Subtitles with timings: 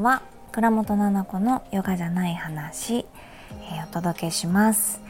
[0.00, 5.02] んは倉本々子のヨガじゃない話、えー、お届けします。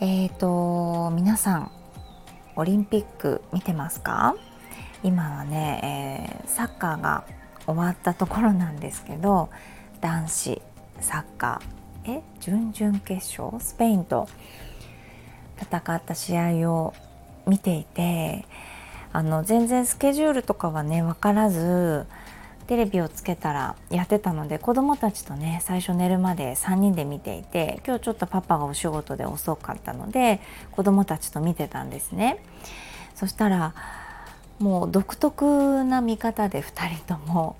[0.00, 1.70] えーと皆さん
[2.54, 4.34] オリンピック見てますか？
[5.02, 7.24] 今はね、えー、サッカーが
[7.66, 9.48] 終わったところなんですけど
[10.02, 10.62] 男子
[11.00, 14.28] サッカーえ準々決勝スペインと
[15.58, 16.92] 戦った試合を
[17.46, 18.44] 見ていて
[19.12, 22.06] あの全然スケジュールとかはね分からず
[22.66, 30.40] テレビをつけたらやってたので子供たちとね最初寝るまで3人で見ていて今日ちょっとパパがお仕事で遅かったので
[30.72, 32.42] 子供たちと見てたんですね。
[33.14, 33.74] そしたら
[34.58, 37.56] もう独特な見方で2人とも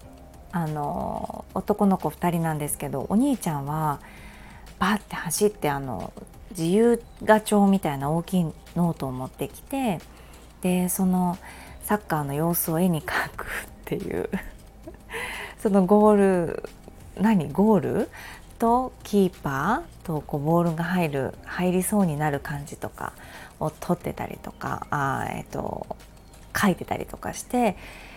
[0.52, 4.00] あの男の子2人なんですけどお兄ちゃんは
[4.78, 6.12] バーって走ってあの
[6.50, 8.44] 自由画帳みたいな大きい
[8.76, 10.00] ノートを持ってきて
[10.60, 11.38] でその
[11.84, 13.48] サッカーの様子を絵に描くっ
[13.84, 14.30] ていう。
[15.62, 16.62] そのゴール
[17.16, 17.48] 何？
[17.52, 18.08] ゴール？
[18.58, 20.06] とキーパー？
[20.06, 23.12] とこうボールが入る入りそうになる感じとか
[23.60, 25.96] を撮ってたりとかあ、えっと、
[26.60, 27.76] 書いてたりとかして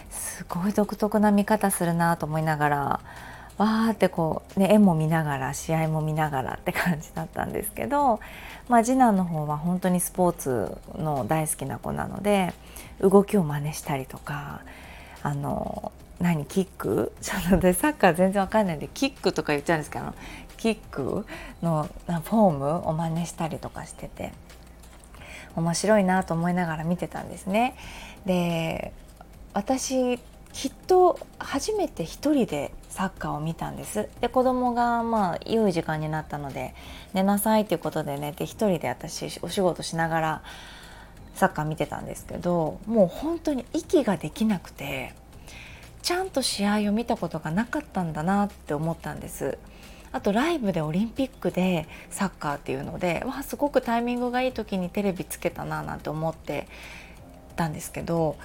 [0.09, 2.77] すごい独特な見方するなと思いながら
[3.57, 8.19] わーってこう、ね、絵も見ながら試合も見ながらって感じだったんですけど、
[8.69, 12.53] まあ、次男の方は本当にスポーツの大好きな子なので
[13.01, 14.61] 動きを真似したりとか
[15.21, 17.11] あの何キック？
[17.21, 20.13] ちょっとでサッカー全然わかんないんでキックとか言っちゃうんですけど
[20.57, 21.25] キック
[21.61, 24.31] のフォームを真似したりとかしてて
[25.55, 27.75] 面白いなと思いながら見てたんですね。
[28.25, 28.93] で
[29.53, 30.19] 私
[30.51, 36.73] きっと初めて一人でサッカーを見たんですで子供がまあ良い時間になったので
[37.13, 40.43] 寝なさいということで寝て一人で私お仕事しながら
[41.33, 45.13] サッカー見てたんですけどもう本当に息ができなくて
[46.05, 49.57] ちゃんと試合を見たことがなかったんだなって思ったんです。
[50.11, 56.67] あとライブでオリンピックでサッカーっていうのでわすごくタイミングがいい時にテレビつけたななんて思って
[57.55, 58.37] たんですけど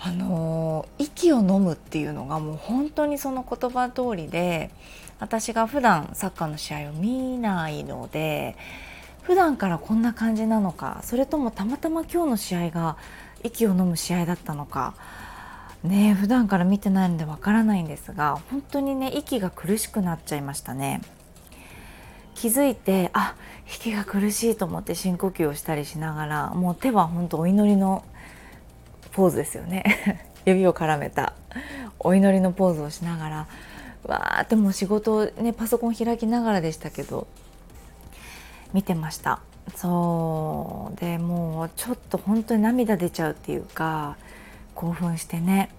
[0.00, 4.70] あの息を飲むっていうのがもう本当にその言葉通りで
[5.20, 8.56] 私が普段サッカーの試合を見ないので
[9.22, 12.96] 普段からこんな感じなのかそれともたまたま今日の試合が
[13.44, 14.94] 息を飲む試合だったのか
[15.84, 21.00] ね普段から見てないのでわからないんですが本当にね息が苦しくなっちゃいましたね。
[22.34, 23.34] 気づいてあ
[23.66, 28.04] 息が苦しいと思って深呼吸をしたりしながらもう手は本当お祈りの
[29.12, 29.84] ポーズですよね。
[30.46, 31.32] 指を絡めた。
[31.98, 33.46] お祈りのポーズをしながら
[34.04, 37.26] わーってもう仕事をねパソコン開きながらでしたけど
[38.72, 39.40] 見てました。
[39.74, 41.00] そう。
[41.00, 44.16] でもうちょっと本当に涙出ちゃうっていうか
[44.78, 45.70] 興奮してね。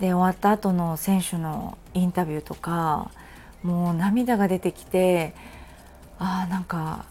[0.00, 3.10] で終わった後の選手のインタビューとか
[3.62, 5.34] もう涙が出てきて
[6.18, 7.06] あーなんか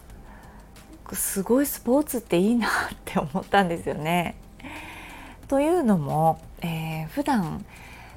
[1.12, 2.70] すごいスポーツっていいなっ
[3.04, 4.36] て思ったんですよね。
[5.48, 7.64] というのも、えー、普段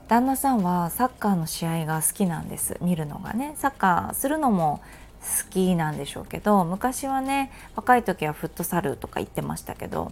[0.08, 2.78] 旦那さんはサッカーの試合が好きなんです。
[2.82, 3.56] 見るのがね。
[3.58, 4.80] サッカーするのも
[5.22, 10.12] 好きなんでしょうけど昔はね若い時はフットサルとか行ってましたけど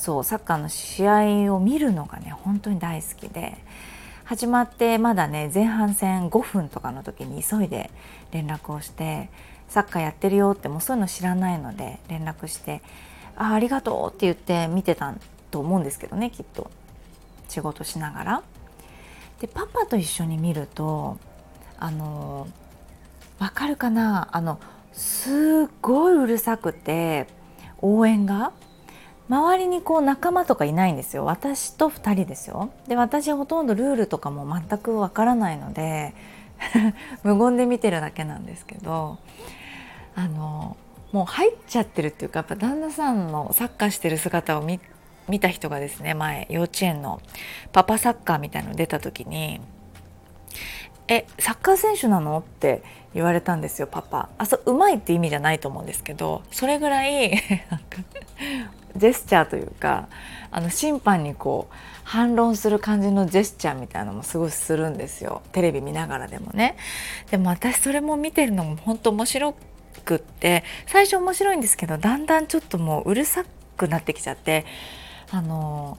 [0.00, 1.06] そうサッカーの試
[1.46, 3.58] 合を見るのがね本当に大好きで
[4.24, 7.90] 始まってまだね前半戦5分とかの時に急いで
[8.32, 9.28] 連絡をして
[9.68, 12.80] サッカーやってるよってもうそういうの知らないので連絡して
[13.36, 15.14] あありがとうって言って見てた
[15.50, 16.70] と思うんですけどねきっと
[17.50, 18.42] 仕事しながら。
[19.38, 21.18] でパパと一緒に見ると
[21.78, 22.48] あの
[23.38, 24.28] わかるかな？
[24.32, 24.58] あの
[24.92, 25.30] す
[25.66, 27.26] っごいうるさくて
[27.82, 28.52] 応援が
[29.30, 31.24] 周りにこう仲間とかいないんですよ。
[31.24, 32.70] 私と2人ですよ。
[32.88, 36.14] で私ほとんどルールとかも全くわからないので
[37.22, 39.18] 無言で見てるだけなんですけど
[40.16, 40.76] あの
[41.12, 44.80] もう入っちゃってるっていうかやっぱ旦那さんのサッカーしてる姿を見
[45.28, 47.20] 見た人がですね前幼稚園の
[47.70, 49.60] パパサッカーみたいの出た時に
[51.06, 52.82] 「えサッカー選手なの?」って
[53.14, 54.28] 言われたんですよパパ。
[54.38, 57.40] あそうまいって意味じゃないと思うんですけどそれぐらい
[58.96, 60.08] ジェスチャーというか
[60.50, 65.42] あの審判にこう反論する感じのジェスチャーみたいなのもすごいするんですよ。
[65.52, 66.76] テレビ見ながらでもね。
[67.30, 69.54] でも私それも見てるのも本当面白
[70.04, 73.44] くって最初面白いんですけどだんだんちょっともううるさ
[73.76, 74.66] くなってきちゃって
[75.30, 75.98] あの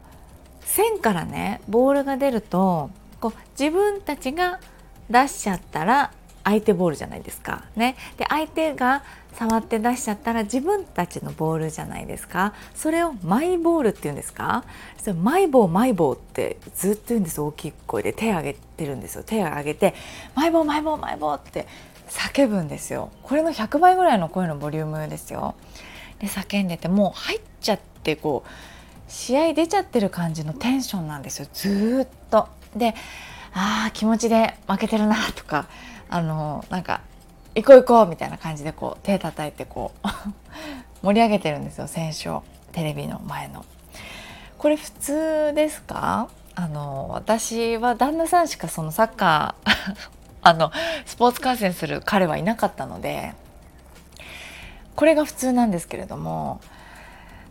[0.62, 2.90] 線からねボールが出ると
[3.20, 4.60] こう自分たちが
[5.10, 6.12] 出しちゃったら
[6.44, 7.64] 相手ボールじゃないですか。
[7.76, 9.04] ね、で相手が
[9.34, 12.54] 触って出しちゃったら自分たちのボールじゃないですか。
[12.76, 14.64] それをマイボールって言うんですか？
[14.98, 18.14] それマイボーマイボーってずっと言うんです大きい声で。
[18.14, 19.24] 手を挙げてるんですよ。
[19.24, 19.94] 手を挙げて
[20.36, 21.68] マイボーマイボーマイボーって
[22.10, 23.12] 叫ぶんですよ。
[23.24, 25.56] これの100倍ぐらいの声のボリュームですよ。
[26.20, 28.50] で叫んでてもう入っちゃってこう
[29.08, 31.48] 試合出ちゃってる感じのテンションなんですよ。
[31.54, 32.50] ずっと。
[32.76, 32.96] で
[33.54, 35.68] ああ気持ちで負けてるなとか。
[36.12, 37.02] あのなんか
[37.56, 40.08] 行こう行こうみたいな感じでこう手叩いてこう
[41.04, 43.66] 盛り上げてるんですよ選手をテレビの前の。
[44.60, 46.30] これ普通ですか？
[46.54, 49.72] あの私は旦那さんしかそのサッカー
[50.44, 50.72] あの
[51.06, 53.34] スポーツ観戦する彼はいなかったので
[54.96, 56.60] これが普通なんですけれども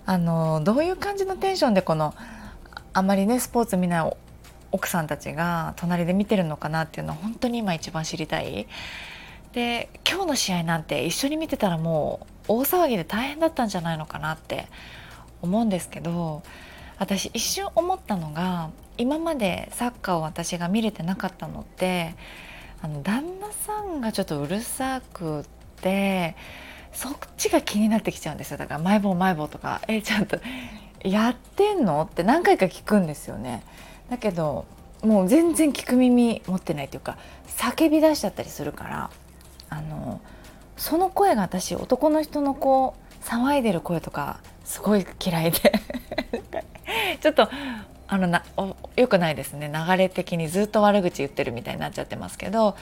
[0.06, 2.14] あのどういう感じのテンションでこの
[2.92, 4.16] あまりねスポーツ見ない
[4.72, 8.66] 奥さんたちが隣で見てるのかなっていうのは本当に今一番知りたい。
[9.52, 14.68] で今日の試合なんて一緒に見てたらもう大騒ぎで大変だったんじゃないのかなって
[15.42, 16.42] 思うんですけど
[16.98, 22.14] 私一瞬思ったのが今までサッカーを私が見れてなかったのって
[22.80, 25.44] あの旦那さんがちょっとうるさくっ
[25.80, 26.36] て
[26.92, 30.38] そっちが気になってきちゃうんですよだから「マイボーマイボー」とか「えちゃんと
[31.02, 33.64] やってんの?」って何回か聞くんですよね。
[34.10, 34.66] だけど
[35.02, 37.16] もう全然聞く耳持ってないというか
[37.46, 39.10] 叫び出しちゃったりするから
[39.70, 40.20] あの
[40.76, 45.58] その声が私男の人のこう騒いでる声とかすごい嫌いで。
[47.20, 47.48] ちょっと
[48.08, 48.42] あのな
[48.96, 49.70] よくないですね。
[49.72, 52.76] 流れ的にずっと悪口言ってるみたいになっちゃってますけど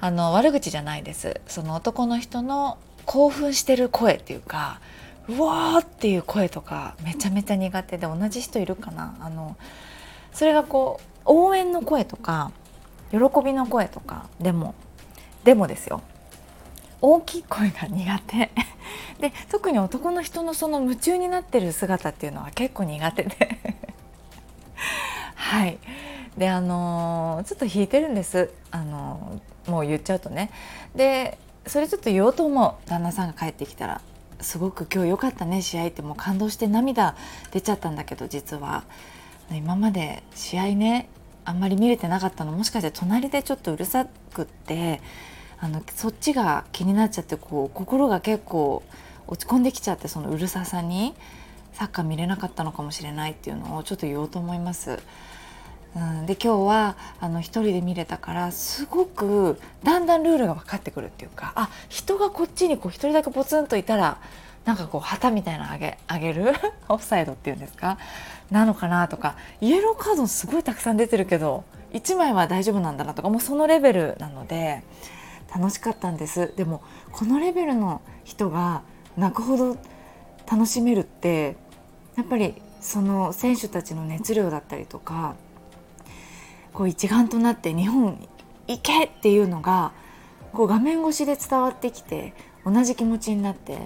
[0.00, 1.40] あの悪口じゃないです。
[1.46, 4.80] その男の人の興奮してる声っていうか
[5.28, 9.16] うわーっていう声とかめちゃめちゃ苦手で同じ人いるかな？
[9.20, 9.56] あの
[10.34, 12.50] それがこう応援の声とか
[13.10, 14.74] 喜びの声とかでも
[15.44, 16.02] でもですよ。
[17.00, 18.50] 大きい声が苦手。
[19.20, 23.58] で特に男の人のその夢中になってる姿っていうのは結構苦手で。
[25.34, 25.78] はい。
[26.36, 28.50] であのー、ちょっと引いてるんです。
[28.70, 30.50] あのー、もう言っちゃうとね。
[30.94, 34.00] でそれちょっと言おうと思う旦那さんが帰ってきたら
[34.40, 37.16] すごく今日良かったね試合ってもう感動して涙
[37.52, 38.82] 出ちゃったんだけど実は。
[39.52, 41.08] 今まで試合ね
[41.44, 45.00] あんまり見れてなかったのもしかして隣でちょっとうるさくって
[45.58, 48.82] あのそっちが気になっちゃってこう心が結構
[49.26, 51.14] 落ち込んできちゃってそのうるささに
[51.72, 54.98] サッカー見れなかったのかもしれないっていうのをちょっと言おうと思います。
[55.96, 64.18] うん、で今日はあの一人で見れたからすごくだんだんルールが分かってくるっていうかあ人がこっちにこう一人だけポツンといたら
[64.64, 66.52] なんかこう旗みたいなのあげあげる？
[66.88, 67.98] オフサイドっていうんですか？
[68.50, 69.36] なのかなとか。
[69.60, 73.28] イエローカードすごいたくさん出てるけど1枚は大丈夫なんだなとか。
[73.28, 74.82] もうそのレベルなので
[75.54, 76.54] 楽しかったんです。
[76.56, 76.82] でも
[77.12, 78.82] このレベルの人が
[79.16, 79.76] 泣くほど
[80.50, 81.56] 楽しめるって
[82.16, 85.36] やっぱりその選手たちの熱量だったりとか
[86.72, 88.18] こう一丸となって日本
[88.66, 89.92] 行けっていうのが
[90.52, 92.34] こう画面越しで伝わってきて
[92.64, 93.78] 同じ気持ちになって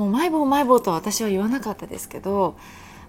[0.00, 2.56] もうマイボーマイボーとは私は言わなかったですけど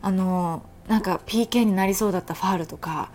[0.01, 3.11] あのなんか PK になりそうだったファールとか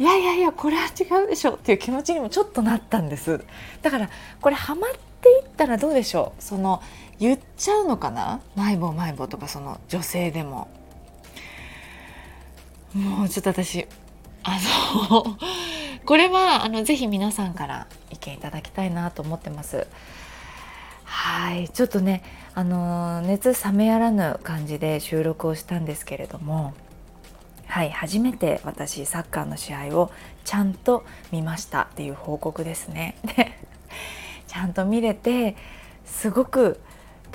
[0.00, 3.44] いやいやいやこれは違うでしょっていう気持ちにもちょっとなったんです。
[3.82, 4.10] だから
[4.40, 4.90] これハマっ
[5.20, 6.42] ていったらどうでしょう？
[6.42, 6.82] その
[7.20, 8.40] 言っちゃうのかな？
[8.56, 10.68] マイボーマイボーとかその女性でも。
[12.94, 13.86] もうちょっと私
[14.42, 14.58] あ
[15.12, 15.36] の
[16.04, 19.86] これはあのぜひ皆さんから意見いただきたいなと思ってます。
[21.10, 22.22] はいちょっとね
[22.54, 26.72] あの熱冷めやらぬ感じで収録をしたんですけれども
[27.66, 30.12] はい初めて私サッカーの試合を
[30.44, 33.16] ちゃんと見ましたっていう報告ですね。
[33.36, 33.52] で
[34.46, 35.56] ちゃんと見れて
[36.04, 36.80] すごく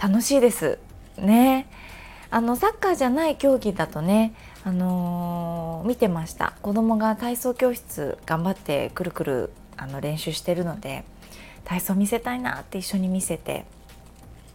[0.01, 0.79] 楽しいです
[1.17, 1.67] ね。
[2.31, 11.05] あのサッカーじゃない競技だとね、あのー、見てました子供が体操教室頑張ってくるくるあの練習してるので
[11.65, 13.65] 体操見せたいなって一緒に見せて。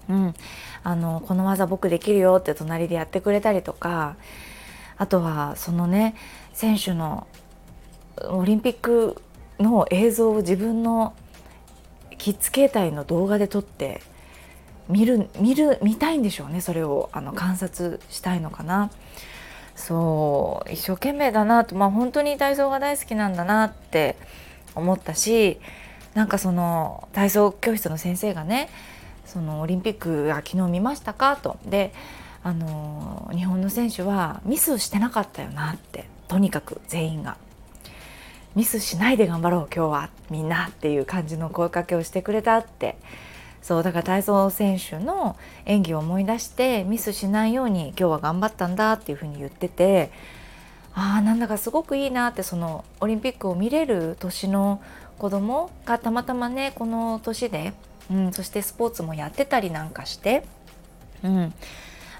[0.08, 0.34] うん、
[0.82, 4.16] あのこの技僕できるよって隣でやってくれたりとか。
[5.00, 6.14] あとはそのね
[6.52, 7.26] 選手の
[8.28, 9.22] オリンピック
[9.58, 11.14] の映像を自分の
[12.18, 14.02] キッズ携帯の動画で撮って
[14.90, 17.08] 見る見る見たいんでしょうねそれを。
[17.12, 18.90] あの観察したいのかな。
[19.74, 21.74] そう一生懸命だなと。
[21.76, 24.16] まあ本当に体操が大好きなんだなって
[24.74, 25.60] 思ったし
[26.14, 28.68] なんかその体操教室の先生がね
[29.26, 31.58] そのオリンピックが昨日見ましたかと。
[31.64, 31.92] で
[32.42, 37.36] あの日本の選手はミスしてなかったよなってとにかく全員が。
[38.56, 40.10] ミスしないで頑張ろう今日は。
[40.28, 42.96] みんなっていう感じの声かけをしてくれたって。
[43.62, 45.36] そうだから体操選手の
[45.66, 50.10] 演技を思い出してミスしないように今日は頑張ったんだっていうふうに言ってて
[50.94, 54.82] ああなんだかすごくいいなってそのオリンピックを見れる年の
[55.20, 57.74] 子供がたまたまねこの年で、
[58.10, 60.44] うん、そしてスポーツもやってたりなんかして、
[61.22, 61.52] うん、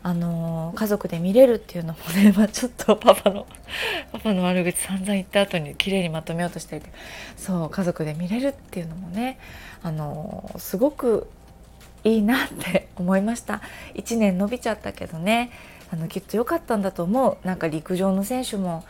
[0.02, 3.47] あの、家族で見れるっていうのもね、 まあ、ちょっとパパの
[4.12, 6.90] パパの悪口散々言った後に綺麗にまとめようとしていて
[7.38, 9.38] そう家族で見れるっていうのもね、
[9.83, 11.26] あの、すごく
[12.04, 13.62] いいなって 思いました。
[13.95, 15.50] 1年伸びちゃったけどね
[15.90, 17.47] あのきっと良かったんだと思う。
[17.47, 18.85] なんか陸上の選手も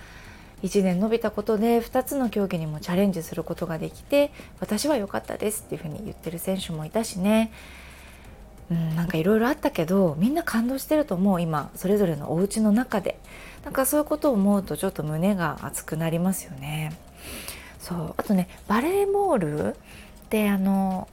[0.62, 7.52] 1年伸びたことで2つの競技にもチャレンジすることができて私は良かったですっていうふうに言ってる選手もいたしね。
[8.70, 13.18] うん、なんかいろいろあったけどみんな感動してると思う今それぞれのお家の中で。
[13.64, 16.92] なんかそういうことを思うとちょっと胸が熱くなりますよね。
[17.78, 19.76] そうあとねバレーボールっ
[20.30, 21.08] てあの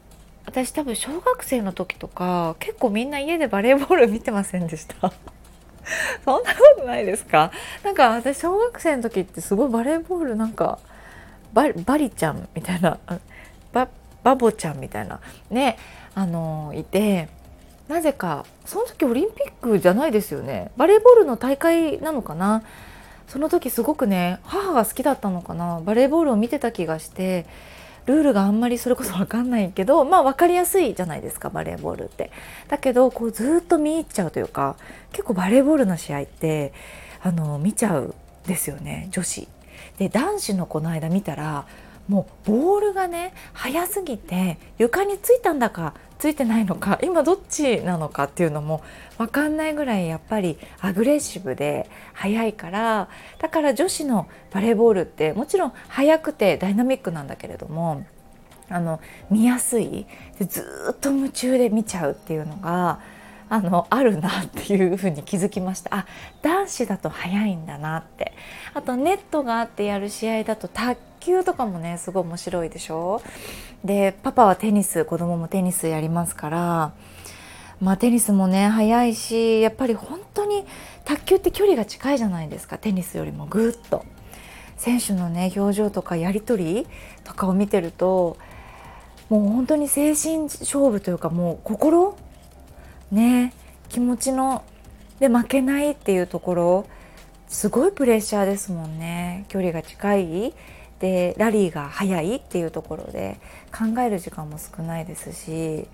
[0.46, 5.12] 私多分小学生の時とか結構みんな家でバレーボール見てませんでした？
[6.26, 7.52] そんなことないですか？
[7.84, 10.80] なんか私小学生の時ってすごいバレーボールなんか
[11.54, 11.68] バ
[11.98, 12.98] リちゃんみたいな
[13.74, 13.88] バ
[14.24, 15.78] バボちゃんみたいなね
[16.14, 17.30] あのいて
[17.88, 20.72] なぜかその時オリンピックじゃないですよね。
[20.76, 22.64] バレーボールの大会なのかな？
[23.28, 25.82] その時すごくね母が好きだったのかな？
[25.84, 27.46] バレーボールを見てた気がして
[28.08, 32.32] ルールがあんまりそれこそ分かんないけど まあ分かりやすいじゃないですかバレーボールって。
[32.70, 34.76] だけどこうずっと見入っちゃうというか
[35.12, 36.74] 結構バレーボールの試合って
[37.22, 38.16] あの見ちゃう
[38.48, 39.48] ですよね女子。
[40.00, 41.66] で男子のこの間見たら
[42.08, 48.82] もうボールがね速すぎて床についたんだかついてないのか今どっちなのかっていうのも
[49.18, 53.10] 分かんないぐらいやっぱりアグレッシブで速いから
[53.40, 58.06] だから女子のバレーボールってもちろん速くてダイナミックなんだけれども
[58.70, 59.00] あの
[59.30, 60.06] 見やすい。
[60.40, 63.00] ずっと夢中で見ちゃうっていうのが
[63.50, 65.96] あのあるなっていうふうに気づきました。
[65.96, 66.06] あ
[66.42, 68.34] 男子だと速いんだなって。
[68.74, 73.22] あとネットがあってやる試合だと卓球とかもねすごい面白いでしょ。
[73.84, 76.94] でパパはテニス子供もテニスやりますから。
[77.80, 80.66] まあテニスもね速いしやっぱり本当に
[81.06, 82.78] 卓球って距離が近いじゃないですか。
[82.78, 84.06] テニスよりもぐっと。
[84.78, 86.88] 選手のね表情とかやり取り
[87.24, 88.38] とかを見てると
[89.30, 92.16] もう本当に精神勝負というかもう心
[93.12, 93.54] ね
[93.90, 94.64] 気持ちの
[95.20, 96.88] で負けないっていうところ
[97.48, 99.46] すごいプレッシャーですもんね。
[99.48, 100.54] 距離が近い。
[101.00, 103.40] でラリーが速いっていうところで
[103.72, 105.88] 考える時間も少ないですし。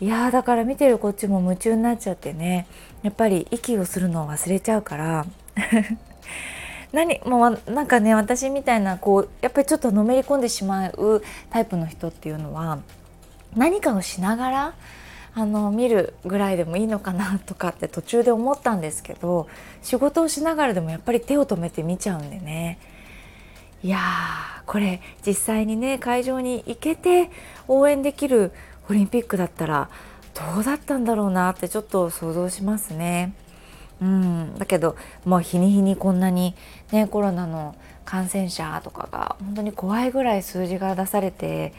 [0.00, 2.66] いやだから見てるこっちも夢中になっちゃってね。
[3.02, 5.26] やっぱり息をするのを忘れちゃうから。
[6.92, 12.80] 何もうなんかね私みたいなこうやっぱりちょっとのめり込んでしまうタイプの人っていうのは
[13.56, 14.74] 何かをしながら
[15.34, 19.48] あの見るぐらいでもいいのかなとかって途中で思ったんですけど
[19.82, 22.78] 仕事をしながらでもやっぱり手を止めて見ちゃうんでね
[23.82, 27.30] いやーこれ実際にね会場に行けて
[27.66, 28.52] 応援できる
[28.88, 29.88] オリンピックだったら
[30.54, 33.34] どうだったんだろうなってちょっと想像しますね。
[34.00, 36.56] うん、だけどもう日に日にこんなに、
[36.90, 41.72] ね、コロナの感染者とかが本当に怖いぐらい数字が出されて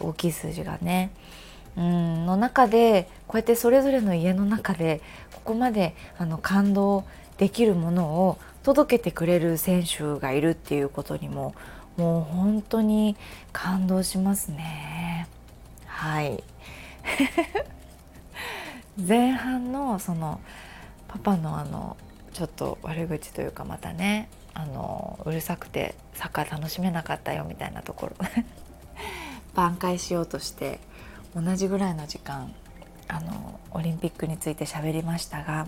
[0.00, 1.10] 大きい数字がね
[1.78, 5.00] うんの中でこうやってそれぞれの家の中で
[5.32, 7.04] ここまであの感動
[7.38, 11.54] できるものを届けてくれる選手がいるっていうことにも
[11.96, 13.16] もう本当に
[13.52, 15.28] 感動しますね。
[15.86, 16.42] はい
[18.98, 20.40] 前半のその
[21.06, 21.96] パパのあの
[22.32, 28.16] ちょっと悪口というかまたねあのうるさくてサッカー楽しめなかったよみたいなところ
[29.54, 30.80] 挽回しようとして
[31.34, 32.54] 同じぐらいの時間
[33.08, 35.66] あのオリンピックについて喋りましたが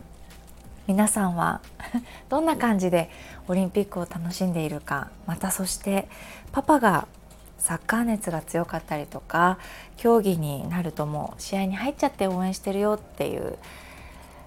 [0.87, 1.61] 皆さんは
[2.29, 3.11] どんな感じで
[3.49, 6.09] オリンピックを楽しんでいるかまたそして
[6.53, 7.07] パパが
[7.59, 9.59] サッカー熱が強かったりとか
[9.97, 13.59] 競技になるともう試合に入っちゃって応援してるよっていう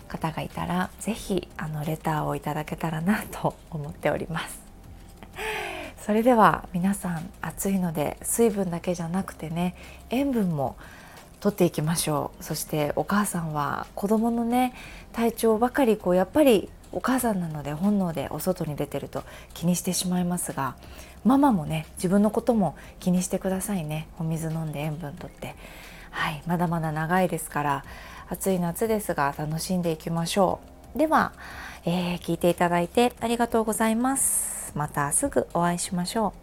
[0.08, 4.62] 方がいたら是非あのレターをいただけたらなと思っております。
[6.06, 9.74] それでは皆さん暑いので水分だけじゃなくてね
[10.10, 10.76] 塩分も
[11.44, 12.44] 取っていきましょう。
[12.44, 14.74] そしてお母さんは子供のね
[15.12, 19.24] 体調ばかりこうやっぱりお母さんなので本能でお外に出てると
[19.54, 20.78] 気にしてしまいますが
[21.26, 24.08] ママもね自分のことも気にしてくださいね。
[24.20, 25.58] お水飲んで塩分とって。
[26.12, 27.86] はいまだまだ長いですから
[28.30, 30.62] 暑い夏ですが楽しんでいきましょ
[30.96, 30.98] う。
[30.98, 31.34] では、
[31.84, 34.72] えー、聞いていただいてありがとうございます。
[34.76, 36.43] またすぐお会いしましょう。